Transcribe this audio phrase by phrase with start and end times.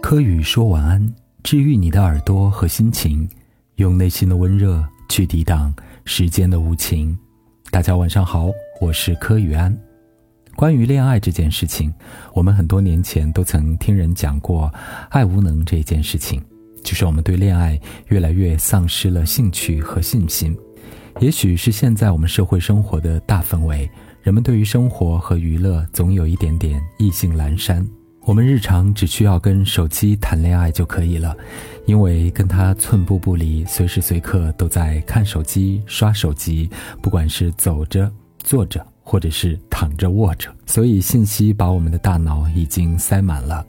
[0.00, 3.28] 柯宇说晚安，治愈你的耳朵和心情，
[3.76, 5.74] 用内心的温热去抵挡
[6.04, 7.18] 时间的无情。
[7.70, 8.48] 大家晚上好，
[8.80, 9.76] 我是柯宇安。
[10.56, 11.92] 关于恋爱这件事情，
[12.32, 14.72] 我们很多年前都曾听人讲过
[15.10, 16.42] 爱无能这件事情，
[16.82, 20.56] 就是我们对恋爱越来越丧失了兴趣和信心。
[21.20, 23.90] 也许是现在我们社会生活的大氛围，
[24.22, 27.86] 人们对于生活和娱乐总有一点点意兴阑珊。
[28.28, 31.34] 我们日常只需要跟手机谈恋爱就可以了，
[31.86, 36.68] 因为跟他寸步不离，随时随刻都在看手机、刷手机，
[37.00, 43.64] 不管是走着、坐着，或者是躺着、卧着，所以信息把我们的大脑已经塞满了。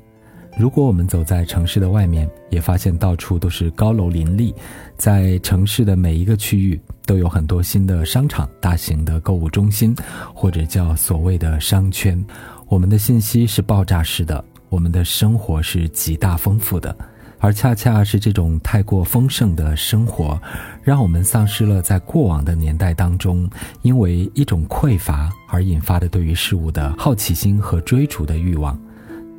[0.57, 4.53] 如果我们走在城市的外面，也发现到处都是高楼林立，
[4.98, 9.95] 在城市的每一个区域都有很多新的商场、大型的购物中心，
[10.34, 12.21] 或者叫所谓的商圈。
[12.67, 14.43] 我们的信息是爆炸式的。
[14.69, 16.95] 我们的生活是极大丰富的，
[17.39, 20.39] 而恰恰是这种太过丰盛的生活，
[20.84, 23.49] 让我们丧失了在过往的年代当中，
[23.81, 28.79] 因为一种匮乏而引发的对于事物的好奇心和追逐的欲望。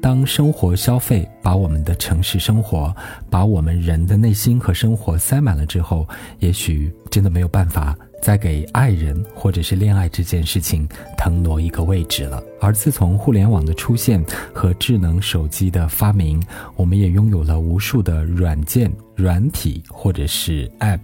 [0.02, 2.94] 当生活消费把我们的城市生活，
[3.28, 7.94] 把我们人的内心和生活塞满了之后，也许真的没有办法。
[8.20, 12.42] 再给爱人或者是恋爱这件事情腾挪一个位置了。
[12.60, 16.42] 而自从互联网的出现和智能手机的发明，
[16.76, 21.00] 我们也拥有了无数的软件、软体或者是 App。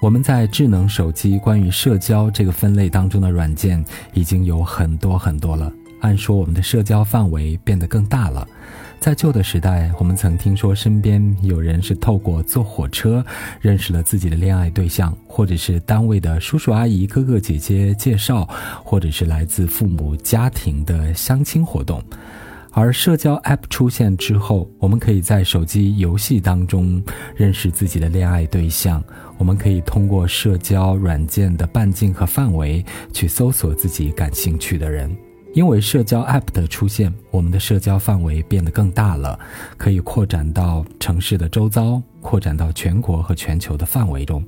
[0.00, 5.72] 我们在智能手机关于社交这个分类当中的软件已经有很多很多了。
[6.00, 8.44] 按说我们的社交范围变得更大了。
[9.02, 13.26] 在旧的时代，我们曾听说身边有人是透过坐火车
[13.60, 18.48] 认识了自己的恋爱对象，或者是单位的叔叔阿姨、哥哥姐姐介绍，
[18.84, 22.00] 或者是来自父母家庭的相亲活动。
[22.70, 27.02] 而社交 App 出现之后，我们可以在手机游戏当中
[27.34, 29.02] 认识自己的恋爱对象，
[29.36, 35.10] 我们可以通过社交软件的半径和范围去搜索自己感兴趣的人。
[35.54, 39.38] 因为社交 App 的出现，我们的社交范围变得更大了，
[39.76, 44.42] 可以扩展到城市的周遭，扩展到全国和全球的范围中。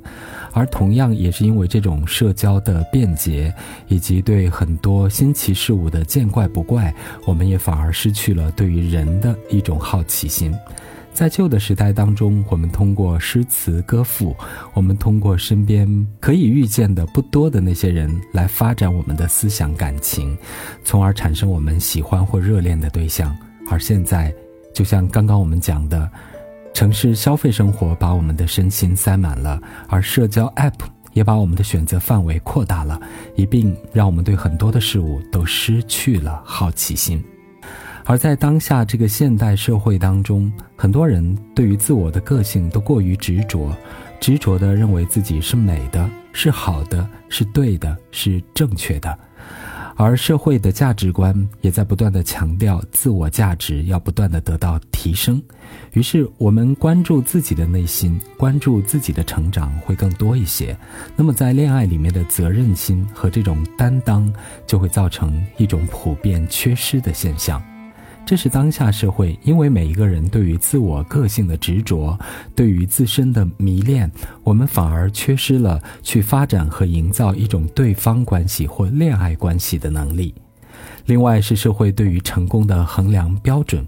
[0.53, 3.53] 而同样也是因为这种社交的便捷，
[3.89, 6.95] 以及对很多新奇事物的见怪不怪，
[7.27, 10.55] 我们也反而失去了对于人的一种好奇心。
[11.15, 14.37] 在旧的时代当中，我们通过诗词歌赋，
[14.73, 15.89] 我们通过身边
[16.19, 20.37] 可以遇见的不多的那些人来发展我们的思想感情，
[20.83, 23.35] 从而产生我们喜欢或热恋的对象。
[23.71, 24.35] 而现在，
[24.75, 26.11] 就像刚刚我们讲的，
[26.75, 30.81] 城市消费生活把我们的身心塞满了，而社交 App
[31.13, 33.01] 也把我们的选择范围扩大了，
[33.37, 37.25] 一并让我们对很多的事物都失去了好奇心。
[38.07, 43.75] 而在当下这个现代社会当中，很多人对于自我的个性都过于执着，
[44.21, 49.19] 执着的认为自己是美的、是好的、是对的、是正确的，
[49.97, 55.43] 而社会的价值观也在不断的强调自我价值要不断的得到提升，
[55.95, 60.77] 于是我们关注自己的内心，关注自己的成长会更多一些。
[61.17, 64.31] 那么在恋爱里面的责任心和这种担当，
[64.67, 67.63] 就会造成一种普遍缺失的现象。
[68.27, 72.19] 这是当下社会，因为每一个人对于自我个性的执着，
[72.55, 74.11] 对于自身的迷恋，
[74.43, 80.35] 我们反而缺失了去发展和营造一种对方关系或恋爱关系的能力。
[81.05, 83.87] 另外，是社会对于成功的衡量标准。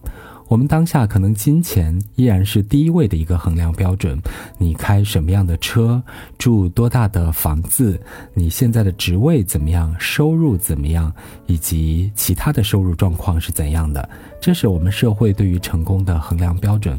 [0.48, 4.16] 我们当下可能金钱依然是第一位的一个衡量标准，
[4.58, 6.00] 你开什么样的车，
[6.38, 8.00] 住多大的房子，
[8.32, 11.12] 你现在的职位怎么样，收入怎么样，
[11.46, 14.08] 以及其他的收入状况是怎样的，
[14.40, 16.98] 这是我们社会对于成功的衡量标准，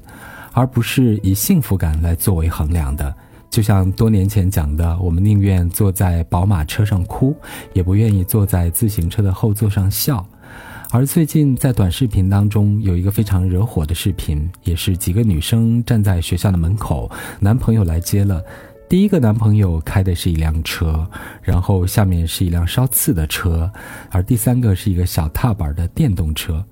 [0.52, 3.16] 而不是以幸福感来作为衡量的。
[3.50, 7.34] 就像多年前讲的，我们宁愿坐在宝马车上哭，
[7.72, 10.24] 也不愿意坐在自行车的后座上笑。
[10.92, 18.42] 而最近在短视频当中有一个非常惹火的视频，也是几个女生站在学校的门口，男朋友来接了。
[18.90, 21.06] 第一个男朋友开的是一辆车，
[21.42, 23.70] 然后下面是一辆烧刺的车，
[24.10, 26.64] 而第三个是一个小踏板的电动车。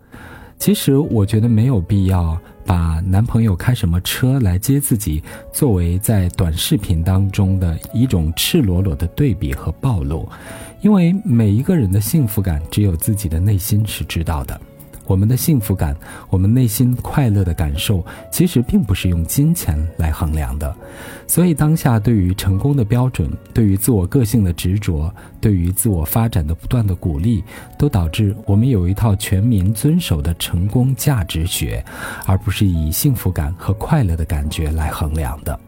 [0.57, 5.21] 其实我觉得没有必要把男朋友开什么车来接自己
[5.53, 10.27] 作为在短视频当中的一种赤裸裸的对比和暴露。
[10.81, 14.59] 因为每一个人的幸福感，只有自己的内心是知道的。
[15.07, 15.95] 我们的幸福感，
[16.29, 20.75] 我们内心快乐的感受，其实并不是用金钱来衡量的。
[21.27, 27.43] 所以，当下对于成功的标准，对于自我个性的执着，对于自我发展的不断的鼓励，
[27.77, 31.83] 都导致我们有一套全民遵守的成功价值学，
[32.25, 35.59] 而不是以幸福感和快乐的感觉来衡量的。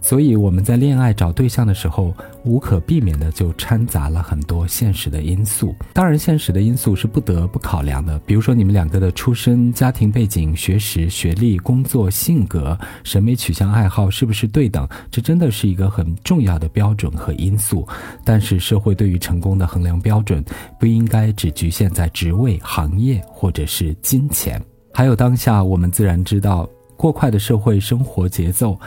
[0.00, 5.74] 所以我们在恋爱找对象的时候，无可避免的就掺杂了很多现实的因素。
[5.92, 17.86] 当然，现实的因素是不得不考量的，比如说你们两个的出身、家庭背景、学识、学历、工作、性格、审美取向、爱好是不是对等，这真的是一个很重要的标准和因素。
[18.24, 20.44] 但是，社会对于成功的衡量标准，
[20.78, 24.62] 不应该只局限在职位、行业或者是金钱。
[24.92, 26.68] 还有当下，我们自然知道。
[27.02, 28.78] 过快的社会生活节奏，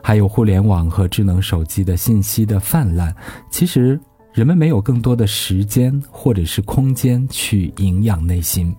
[0.00, 3.12] 还有互联网和智能手机的信息的泛滥，
[3.50, 3.98] 其实
[4.32, 8.72] 人们没有更多的时间或者是空间去营养内心。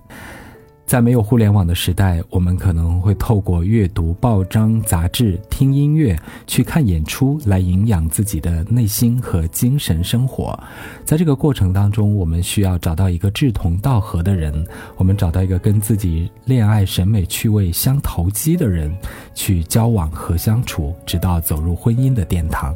[0.85, 6.15] 在没有互联网的时代，我们可能会透过阅读报章、杂志、听音乐、
[6.45, 10.57] 去看演出来营养自己的内心和精神生活。
[11.03, 14.63] 在这个过程当中，我们需要找到一个志同道合的人，
[14.95, 18.95] 我们找到一个跟自己恋爱审美趣味相投机的人，
[19.33, 22.75] 去交往和相处，直到走入婚姻的殿堂。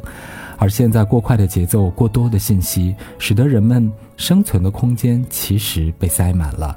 [0.58, 6.76] 而现在过快的节奏、过多的信息，使得人们生存的空间其实被塞满了。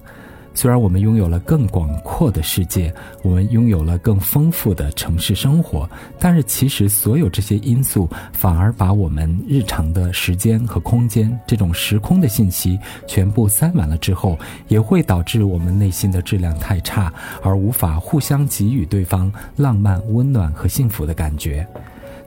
[0.55, 5.89] 虽然我们拥有了更广阔的世界，我们拥有了更丰富的城市生活，
[6.19, 17.11] 但是其实所有这些因素反而把我们日常的时间和空间这种时空的信息全部塞满了之后，也会导致我们内心的质量太差，
[17.41, 21.67] 而无法互相给予对方浪漫、温暖和幸福的感觉。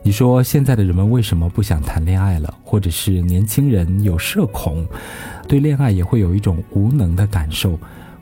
[0.03, 2.53] 你说现在的人们为什么不想谈恋爱了？
[2.63, 4.85] 或者是年轻人有社恐，
[5.47, 7.77] 对恋爱也会有一种无能的感受？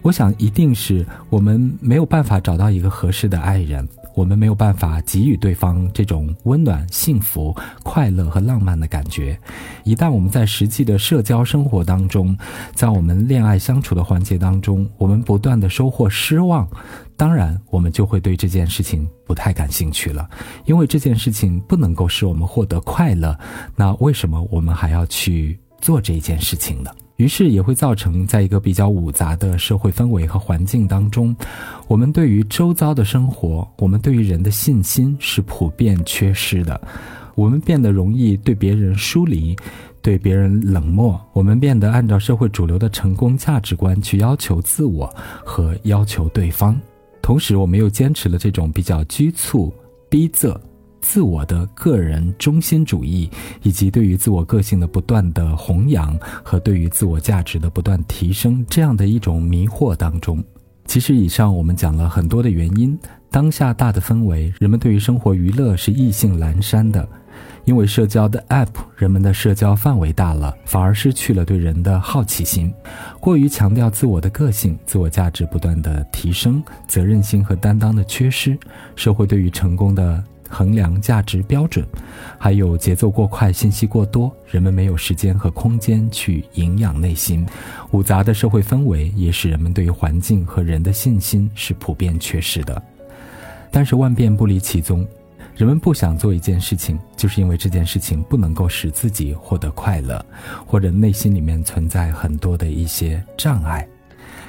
[0.05, 9.35] 我想，一定是我们没有办法找到一个合适的爱人，我们没有办法给予对方这种温暖、幸福、快乐和浪漫的感觉。
[9.83, 12.37] 一旦我们在实际的社交生活当中，
[12.75, 16.69] 在我们恋爱相处的环节当中，我们不断的收获失望，
[17.17, 20.29] 当然，我们就会对这件事情不太感兴趣了，
[20.65, 23.35] 因为这件事情不能够使我们获得快乐。
[23.75, 26.91] 那为什么我们还要去做这件事情呢？
[27.17, 31.35] 于是也会造成，在一个比较复杂的社会氛围和环境当中，
[31.87, 36.79] 我们对于周遭的生活，我们对于人的信心是普遍缺失的。
[37.35, 39.55] 我们变得容易对别人疏离，
[40.01, 41.19] 对别人冷漠。
[41.33, 45.13] 我们变得按照社会主流的成功价值观去要求自我
[45.43, 46.79] 和要求对方，
[47.21, 49.73] 同时我们又坚持了这种比较拘促、
[50.09, 50.57] 逼仄。
[51.07, 53.29] 自我的个人中心主义，
[53.61, 60.43] 以及对于自我个性的不断的弘扬和对于自我价值的不断提升，这样的一种迷惑当中，
[60.85, 62.97] 其实以上我们讲了很多的原因。
[63.29, 67.07] 当下大的氛围，人们对于生活娱乐是意兴阑珊的，
[67.65, 72.73] 因为社交的 App，人们的社交范围大了，反而失去了对人的好奇心，
[73.19, 78.57] 过于强调自我的个性、自我价值不断的提升，责任心和担当的缺失，
[78.95, 80.23] 社会对于成功的。
[80.49, 81.85] 衡量价值标准，
[82.37, 87.45] 还有节奏过快、信息过多，人们没有时间和空间去营养内心。
[87.91, 92.81] 复杂的社会氛围也使人们对于环境和人的信心是普遍缺失的。
[93.71, 95.07] 但是万变不离其宗，
[95.55, 100.23] 人们不想做一件事情，就是因为这件事情不能够使自己获得快乐，
[100.65, 103.87] 或者内心里面存在很多的一些障碍。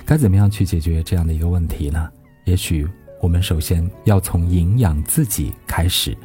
[0.05, 2.09] 该怎么样去解决这样的一个问题呢？
[2.45, 2.87] 也许。
[3.21, 6.17] 我们首先要从营养自己开始，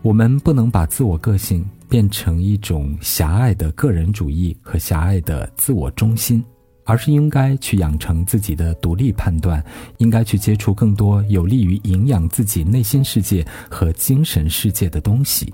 [0.00, 6.42] 我们不能把自我个性变成一种狭隘的个人主义和狭隘的自我中心，
[6.84, 9.62] 而是应该去养成自己的独立判断，
[9.98, 15.52] 应该去接触更多有利于营养自己内心世界和精神世界的东西。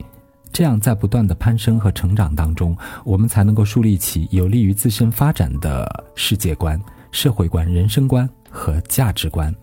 [0.51, 2.75] 这样，在不断的攀升和成长当中，
[3.05, 9.55] 我们才能够树立起有利于自身发展的世界观、社会观、人生观和价值观。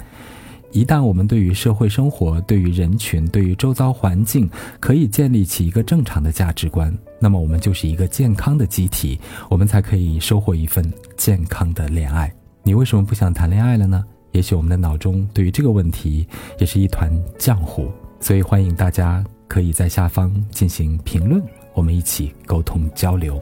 [0.76, 4.50] 一旦我们对于社会生活、对于人群、对于周遭环境
[4.82, 9.18] 可以建立起一个正常的价值观，那么我们就是一个健康的集体，
[9.50, 10.84] 我们才可以收获一份
[11.16, 12.30] 健康的恋爱。
[12.62, 14.04] 你为什么不想谈恋爱了呢？
[14.34, 16.28] 也许我们的脑中对于这个问题
[16.60, 17.90] 也是一团浆糊，
[18.20, 21.42] 所以欢迎大家可以在下方进行评论，
[21.74, 23.42] 我们一起沟通交流。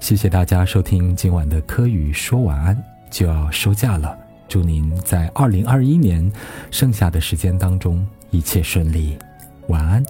[0.00, 2.76] 谢谢大家收听今晚的柯宇说晚安，
[3.12, 4.23] 就要收假了。
[4.48, 6.30] 祝您在二零二一年
[6.70, 9.16] 剩下的时间当中一切顺利，
[9.68, 10.04] 晚安。